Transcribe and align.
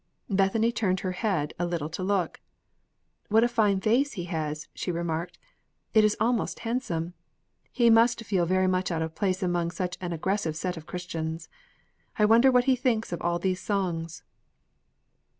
Bethany 0.31 0.71
turned 0.71 1.01
her 1.01 1.11
head 1.11 1.53
a 1.59 1.65
little 1.67 1.87
to 1.87 2.01
look. 2.01 2.41
"What 3.29 3.43
a 3.43 3.47
fine 3.47 3.79
face 3.79 4.13
he 4.13 4.23
has!" 4.23 4.67
she 4.73 4.91
remarked. 4.91 5.37
"It 5.93 6.03
is 6.03 6.17
almost 6.19 6.61
handsome. 6.65 7.13
He 7.71 7.91
must 7.91 8.25
feel 8.25 8.47
very 8.47 8.65
much 8.65 8.89
out 8.89 9.03
of 9.03 9.13
place 9.13 9.43
among 9.43 9.69
such 9.69 9.99
an 10.01 10.11
aggressive 10.11 10.55
set 10.55 10.75
of 10.75 10.87
Christians. 10.87 11.49
I 12.17 12.25
wonder 12.25 12.49
what 12.51 12.63
he 12.63 12.75
thinks 12.75 13.11
of 13.13 13.21
all 13.21 13.37
these 13.37 13.61
songs?" 13.61 14.23